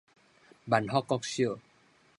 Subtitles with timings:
[0.65, 1.59] 萬福國小